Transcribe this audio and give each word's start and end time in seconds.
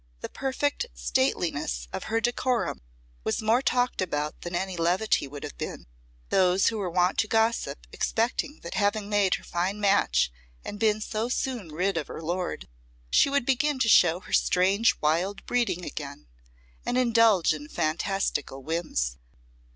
The 0.21 0.29
perfect 0.29 0.87
stateliness 0.95 1.87
of 1.93 2.05
her 2.05 2.19
decorum 2.19 2.81
was 3.23 3.39
more 3.39 3.61
talked 3.61 4.01
about 4.01 4.41
than 4.41 4.55
any 4.55 4.75
levity 4.75 5.27
would 5.27 5.43
have 5.43 5.59
been; 5.59 5.85
those 6.29 6.69
who 6.69 6.79
were 6.79 6.89
wont 6.89 7.19
to 7.19 7.27
gossip 7.27 7.85
expecting 7.91 8.61
that 8.63 8.73
having 8.73 9.09
made 9.09 9.35
her 9.35 9.43
fine 9.43 9.79
match 9.79 10.31
and 10.65 10.79
been 10.79 11.01
so 11.01 11.29
soon 11.29 11.69
rid 11.71 11.97
of 11.97 12.07
her 12.07 12.19
lord, 12.19 12.67
she 13.11 13.29
would 13.29 13.45
begin 13.45 13.77
to 13.77 13.87
show 13.89 14.21
her 14.21 14.33
strange 14.33 14.95
wild 15.01 15.45
breeding 15.45 15.85
again, 15.85 16.25
and 16.83 16.97
indulge 16.97 17.53
in 17.53 17.69
fantastical 17.69 18.63
whims. 18.63 19.17